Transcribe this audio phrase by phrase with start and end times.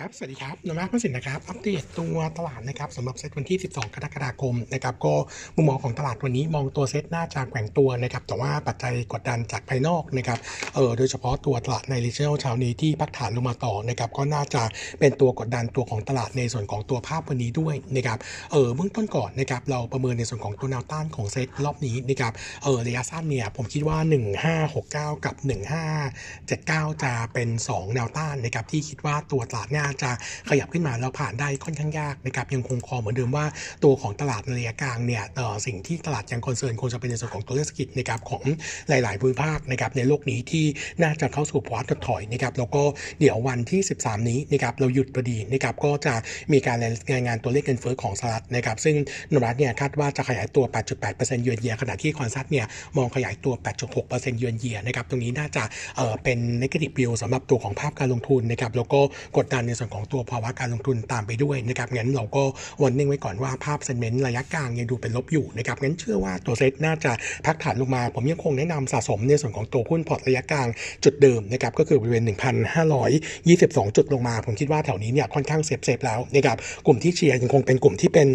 [0.00, 5.14] ครับ สวัสดีครับนมาร์คพสินนะครับ อัปเดตตัวตลาดนะครับสำหรับเซตวันที่ 12 กรกฎาคมนะครับก็
[5.56, 10.38] มุมมองของตลาดวันนี้มองตัวเซตน่าจะแกว่งตัวนะครับแต่ว่าปัจจัยกดดันจากภายนอกนะครับ
[10.74, 14.62] เออโดยเฉพาะตัวตลาดในรีเจนเช้านี้ที่พักฐานลงมาต่อนะครับก็น่าจะ
[15.00, 18.18] เป็นตัวกดดันตัวของตลาดในส่วนของตัวภาพวันนี้ด้วยนะครับ
[18.52, 22.32] เออเบื้องต้นก่อนนะครับเราประเมินในส่วนของตัวแนวต้านของเซตรอบนี้นะครับ
[22.62, 23.98] เออระยะสั้นเนี่ยผมคิดว่า
[24.60, 25.34] 1569 กับ
[26.14, 30.10] 1579 จะเป็น 2 แนวต้านนะครับที่คิดว่าตัวตลาดน่าจะ
[30.50, 33.46] ขยับขึ้นมาแล้วผ่านได้ค่อนข้างยากนะครับยังคง call เหมือนเดิมว่า
[33.84, 38.44] ตัวของตลาดในระยะกลางเนี่ยเออสิ่งที่ตลาดยัง concern คงจะเป็นในส่วนของตัวเลขเศรษฐกิจนะครับของ
[38.88, 40.64] หลายๆภูมิภาคนะครับในโลกนี้ที่
[41.02, 42.82] น่าจะเข้าสู่ภาวะถดถอยนะครับแล้วก็
[43.20, 46.14] เดี๋ยววันที่ 13 นี้นะครับเราหยุดพอดีนะครับก็จะ
[46.52, 46.76] มีการ
[47.12, 48.96] รายงานตัวเลขเงินเฟ้อของสหรัฐนะครับซึ่ง
[49.32, 50.64] โนมูระเนี่ยคาดว่าจะขยายตัว
[51.04, 52.66] 8.8%เยือนเยียขณะที่ consensus เนี่ย
[52.96, 53.54] มองขยายตัว
[53.96, 55.64] 8.6%เยือนเยียนะครับตรงนี้น่าจะ
[55.96, 59.00] เป็น negative view สำหรับตัวของภาพการลงทุนนะครับแล้วก็
[59.36, 62.42] กดดันในส่วนของตัวภาวะการลงทุนตามไปด้วยนะครับงั้นเราก็
[62.82, 67.12] warning ไว้ก่อนว่าภาพ sentiment ระยะกลางยังดูเป็นลบอยู่นะครับงั้นเชื่อว่าตัวเซตน่าจะ
[67.46, 70.68] พักฐานลงมา ผมยังคงแนะนำสะสมในส่วนของตัวหุ้นพอร์ตระยะกลาง
[71.04, 72.24] จุดเดิมนะครับก็คือบริเวณ
[72.90, 78.26] 1,522 จุดลงมา ผมคิดว่าแถวนี้เนี่ยค่อนข้าง safe safe แล้วนะครับกลุ่มที่เชียร์ยังคงเป็นกลุ่มที่เป็น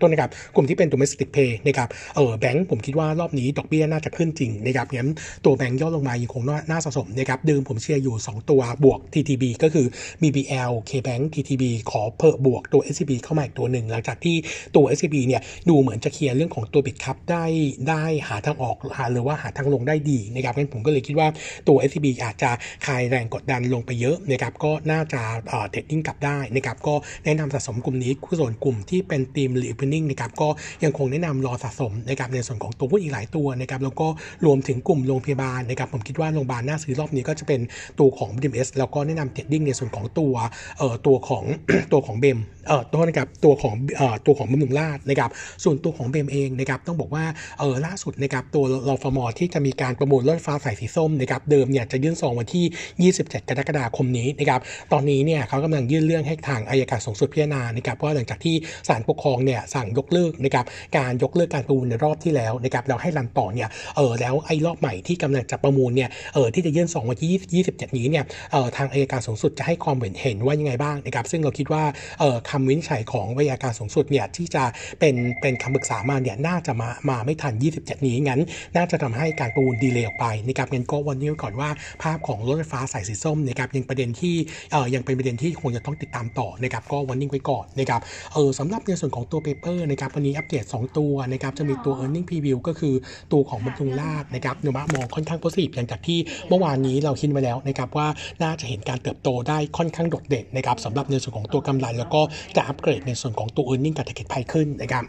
[0.00, 5.10] ต้นนะครับกลุ่มที่เป็น domestic pay นะครับเออแบงก์ผมคิดว่ารอบนี้ดอกเบี้ยน่าจะขึ้นจริงนะครับงั้น
[5.44, 9.86] ตัวแบงก์ย่อลงมายังคงน่าสะสมนะครับเดิมผมเชียร์อยู่ 2 ตัวบวก TTB ก็คือ
[10.22, 14.36] BBL KBank TTB ขอเพิ่มบวกตัว SCB เข้ามาอีกตัวหนึ่ง หลังจากที่
[14.76, 17.44] ตัว SCB เนี่ยดูเหมือนจะเคลียร์เรื่องของตัวบิตคัพได้
[17.88, 21.28] ได้หาทางออกหาหรือว่าหาทางลงได้ดีนะครับงั้นผมก็เลยคิดว่า
[21.68, 22.50] ตัว SCB อาจจะ
[22.86, 25.22] คลายแรงกดดันลงไปเยอะนะครับก็น่าจะ
[25.70, 30.48] trading กลับได้นะครับก็แนะนำสะสมกลุ่มนี้ส่วนกลุ่มที่เป็น theme reopening นะครับก็
[30.84, 34.06] ยังคงแนะนำรอสะสมนะครับในส่วนของตัวหุ้นอีกหลายตัวนะครับแล้วก็
[34.46, 37.60] รวมถึงกลุ่มโรงพยาบาลนะครับผมคิดว่าโรงพยาบาลน่าซื้อรอบนี้ก็จะเป็น
[37.98, 40.34] ตัวของ BDMS แล้วก็แนะนำ trading ในส่วนของตัว
[40.78, 41.44] เอ่อตัวของ
[41.92, 45.30] ตัวของ BEM เอ่อตัวนะครับตัวของเอ่อตัวของบำรุงราษฎร์นะครับ
[45.64, 47.24] ส่วนตัวของ BEM เองนะครับต้องบอกว่า
[47.58, 54.60] เออล่าสุดนะครับตัวรฟม.ที่จะมีการประมูลรถไฟฟ้าสายสีส้มนะครับเดิมเนี่ยจะยื่นซองวันที่ 27 กรกฎาคมนี้นะครับ
[54.92, 58.54] ตอนนี้เนี่ยเขากำลังยื่นเรื่องให้ทางอายการสูงสุดพิจารณานะครับเพราะหลังจากที่
[58.88, 60.64] ศาลปกครองเนี่ยสั่งยกเลิกนะครับ
[60.96, 71.84] การยกเลิกการประมูลในรอบที่แล้วนะครับเราให้รันต่อเนี่ยเออแล้วไอ้รอบใหม่ที่กำลังจะประมูลเนี่ยเออที่จะยื่นซองวันที่ 27 นี้เนี่ยเออทางอายการสูงสุดจะให้ความเห็นเห็นว่ายังไงบ้างนะครับซึ่งเราคิดว่า
[72.18, 74.64] เออคำวินิจฉัยของวิทยาการสูงสุดเนี่ยที่จะ
[75.00, 78.40] เป็นเป็นคำปรึกษามาเนี่ยน่าจะมามาไม่ทัน 27 นี้งั้น
[78.76, 81.70] น่าจะทำให้การประมูล delay ออกไปนะครับงั้นก็วันนี้ไว้ก่อนว่า
[82.02, 84.34] ภาพของรถไฟฟ้าสายสีส้มนะครับยังประเด็นที่
[84.72, 88.00] เออยังเป็นประเด็นที่คงจะต้องติดตามต่อนะครับก็วันนี้ไว้ก่อนนะครับ
[88.34, 92.94] เออสำหรับในส่วนของตัว paper นะครับวันนี้อัปเดต 2 ตัวนะครับจะมีตัว e a r n i n g preview ก็คือ
[93.32, 98.08] ตัวของบำรุงราษฎร์นะครับโนมูระมองค่อนข้าง positive หลังจากที่เมื่อวานนี้เราคิดไว้แล้วนะครับว่า
[98.42, 102.20] น่าจะเห็นการเติบโตได้ค่อนข้างโดดเด่นนะครับสำหรับในส่วนของตัวกำไร แล้วก็
[102.56, 105.04] จะอัปเกรดในส่วนของตัว earning กับ target price ขึ้นนะครับ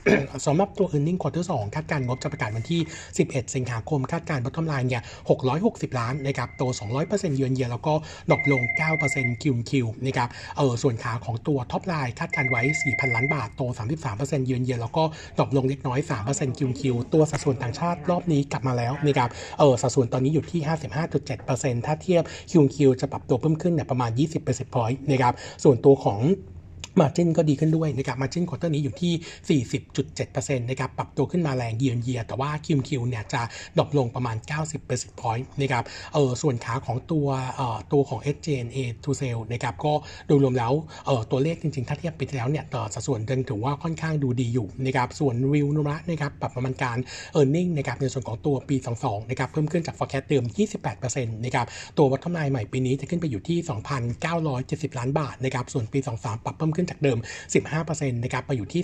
[0.45, 2.81] สำหรับตัว e a r n i n g quarter 2คาดการงบจะประกาศวันที่
[3.17, 5.03] 11 สิงหาคม คาดการณ์ bottom line เนี่ย
[5.49, 6.63] 660 ล้านนะครับโต
[6.99, 7.93] 200%เยือนเยียแล้วก็
[8.29, 8.61] drop ลง
[9.01, 13.61] 9%คิวคิวนะครับเออส่วนขาของตัว top line คาดการณ์ไว้ 4,000 ล้านบาทโต
[14.07, 15.03] 33%เยือนเยียแล้วก็
[15.37, 19.29] drop ลงเล็กน้อย 3%คิวคิวตัวสัดส่วนต่างชาติรอบนี้กลับมาแล้วนะครับ
[19.59, 20.61] เออสัดส่วนตอนนี้อยู่ที่
[21.23, 26.19] 55.7%ถ้าเทียบคิวคิวจะปรับตัวเพิ่มขึ้นเนี่ยประมาณ 20 percent point นะครับส่วนตัวของ
[26.99, 29.61] margin ก็ดีขึ้นด้วยนะครับ margin quarter นี้อยู่ที่
[30.01, 33.41] 40.7%นะครับปรับตัวขึ้นมาแรงเยียนเยียแต่ว่าคิวคิวเนี่ยจะ
[33.77, 35.83] drop ลงประมาณ 90 percent point นะครับ
[36.13, 39.93] เออส่วนขาของตัวเอ่อตัวของ SG&A to sale นะครับก็
[40.27, 40.73] โดยรวมแล้ว
[41.05, 46.97] เออตัวเลขจริงๆ ถ้าเทียบปีที่แล้วเนี่ยต่อสัดส่วนยังถือว่าค่อนข้างดูดีอยู่นะครับส่วนวิวนมูระนะครับปรับประมาณการ
[47.39, 50.43] e a r n i n g นะครับในส่วนของตัวปี 22 นะครับเพิ่มขึ้นจาก forecast เดิม
[50.95, 51.65] 28%นะครับ
[51.97, 53.57] ตัว bottom line ใหม่ปีนี้จะขึ้นไปอยู่ที่
[54.29, 57.17] 2,970 ล้านบาทนะครับส่วนปี 23 ปรับเพิ่มขึ้นจากเดิม
[57.63, 58.81] 15%นะครับไปอยู่ที่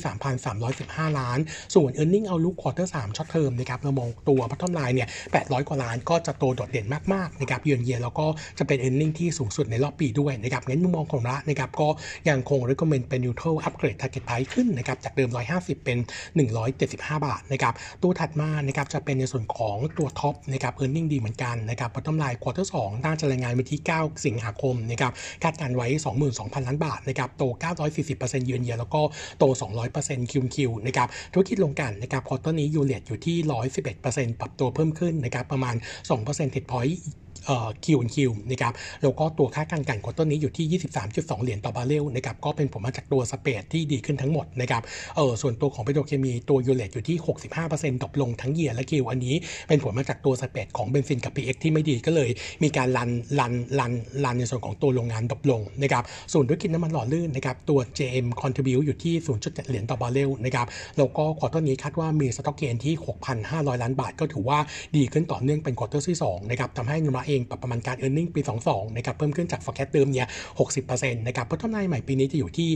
[0.58, 1.40] 3,315 ล้าน
[1.76, 4.96] ส่วน e a r n i n g outlook quarter 3 short term นะครับเรามองตัวพัฒน line
[4.96, 8.28] เนี่ย 800 กว่าล้านก็จะโตโดดเด่นมากๆนะครับเยือนเยียแล้วก็
[8.60, 11.88] จะเป็น e a r n i n g ที่สูงสุดในรอบปีด้วยนะครับงั้นมุมมองของเรานะครับก็
[12.30, 15.98] ยังคง recommend เป็น neutral upgrade target price ขึ้นนะครับจากเดิม 150 เป็น
[16.62, 23.80] 175 บาทนะครับตัวถัดมานะครับจะเป็นในส่วนของตัว TOP นะครับ e a r n i n g ดีเหมือนกันนะครับพัฒน line quarter 2น่าจะรายงานไปที่
[24.02, 25.12] 9 สิงหาคมนะครับ
[25.44, 25.88] คาดการณ์ไว้
[26.26, 29.02] 22,000 ล้านบาทนะครับโต9 940%เยือนเยียแล้วก็
[29.40, 29.44] โต
[29.88, 33.38] 200%คิวคิวนะครับธุรกิจโรงกลั่นนะครับ quarter นี้ U-rate อยู่ที่
[33.90, 35.76] 111%ปรับตัวเพิ่มขึ้นนะครับประมาณ
[36.16, 37.25] 2 percent point เอ่อ
[37.86, 44.82] คิวคิวนะครับแล้วก็ตัวค่าการกลั่น quarter นี้อยู่ที่ 23.2 เหรียญต่อบาร์เรลนะครับก็เป็นผลมาจากตัว spread ที่ดีขึ้นทั้งหมดนะครับ
[45.16, 47.18] เออส่วนตัวของปิโตรเคมีตัว U-rate อยู่ที่
[47.62, 49.36] 65%ตกลงทั้ง year และ Q อันนี้
[49.68, 52.30] เป็นผลมาจากตัว spread ของเบนซินกับ PX ที่ไม่ดีก็เลย
[52.64, 53.10] มีการ run
[53.40, 53.94] run run
[54.26, 56.04] run ในส่วนของตัวโรงงาน drop ลงนะครับ
[56.34, 60.68] ส่วนธุรกิจน้ำมันหล่อลื่นนะครับตัว GIM contribute อยู่ที่ 0.7 เหรียญต่อบาร์เรลนะครับ
[60.98, 62.94] แล้วก็ quarter นี้คาดว่ามี stock gain ที่
[63.38, 64.60] 6,500 ล้านบาท ก็ถือว่า
[64.96, 70.28] ดีขึ้นต่อเนื่องเป็น quarter ที่2นะครับทำให้โนมูระเองปรับประมาณการ e a r n i n g ปี 22 นะครับ เพิ่มขึ้นจาก forecast เดิมเนี่ย
[70.70, 72.70] 60%นะครับ bottom line ใหม่ปีนี้จะอยู่ที่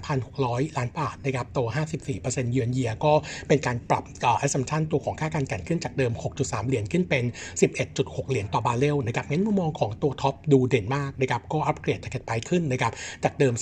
[0.00, 1.58] 25,600 ล้านบาทนะครับ โต
[2.06, 3.12] 54%เยือนเยียก็
[3.48, 7.24] เป็นการปรับอ่อ assumption ตัวของค่าการกลั่นขึ้นจากเดิม 6.3 เหรียญขึ้นเป็น
[7.78, 12.92] 11.6 เหรียญต่อบาร์เรลนะครับงั้นมุมมองของตัว TOP ดูเด่นมากนะครับ ก็ upgrade target price ขึ้นนะครับ
[13.24, 13.54] จากเดิม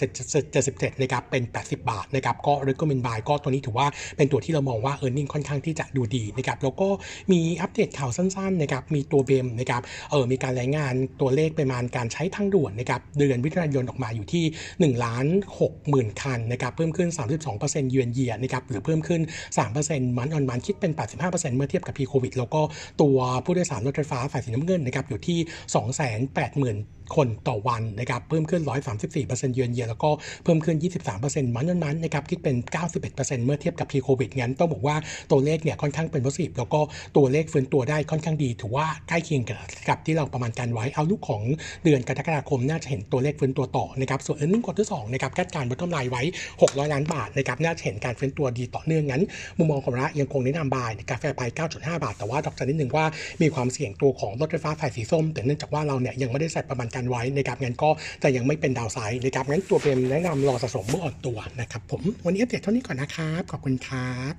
[0.46, 3.86] 77นะครับ เป็น 80 บาทนะครับ ก็ recommend buy ก็ตัวนี้ถือว่า
[4.16, 6.88] เป็นตัวที่เรามองว่า e a r n i n g ค่อนข้างที่จะดูดีนะครับ แล้วก็
[7.32, 9.77] มีอัปเดตข่าวสั้นๆนะครับ มีตัว BEM นะครับ
[10.10, 14.44] เออมีการรายงานตัวเลขประมาณการใช้ทางด่วนนะครับเดือนมิถุนายนออกมาอยู่ที่
[14.78, 15.26] 1ล้าน
[15.60, 17.08] 6หมื่นคันนะครับเพิ่มขึ้น
[17.50, 19.20] 32%เยือนเยียนะครับหรือเพิ่มขึ้น
[19.68, 20.92] 3%มันออนมันคิดเป็น
[21.24, 22.60] 85%เมื่อเทียบกับพีโควิดแล้วก็
[23.02, 25.38] ตัวผู้โดยสารรถไฟฟ้าสายสีน้ำเงินนะครับอยู่ที่
[25.74, 26.00] 2 8
[26.38, 28.62] 0 0 0 คนต่อวันนะครับเพิ่มขึ้น
[29.08, 30.10] 134%เยือนเยียแล้วก็
[30.44, 30.76] เพิ่มขึ้น
[31.16, 32.56] 23%มันนั้นๆนะครับคิดเป็น
[33.00, 34.96] 91%เมื่อเทียบกับ pre covid งั้นต้องบอกว่า
[35.30, 36.80] ตัวเลขเนี่ยค่อนข้างเป็น positive แล้วก็
[37.16, 39.42] ตัวเลขฟื้นตัวได้ค่อนข้างดีถือว่าใกล้เคียง
[39.88, 41.42] กับที่เราประมาณการไว้เอาลูกของ
[41.84, 46.22] เดือนกรกฎาคมน่าจะเห็นตัวเลขฟื้นตัวต่อนะครับส่วน earning quarter 2นะครับคาดการณ์ bottom line ไว้
[46.60, 49.22] 600 ล้านบาทนะครับน่าจะเห็นการฟื้นตัวดีต่อเนื่องงั้น
[49.58, 51.42] มุมมองของระยังคงแนะนำบายกาแฟไป
[51.74, 53.04] 9.5 บาท แต่ว่าดอกจันนิดนึงว่า
[53.42, 57.90] มีความเสี่ยงตัวของรถไฟฟ้าสายสีส้ม แต่เนื่องจากว่าเราเนี่ยยังไม่ได้ใส่ประมาณการไว้นะครับงั้นก็
[58.22, 64.34] จะยังไม่เป็นดาวไซด์นะครับงั้นตัวเป็นแนะนำรอสะสมเมื่ออ่อนตัวนะครับผมวันนี้อัปเดตเท่านี้ก่อนนะครับ ขอบคุณครับ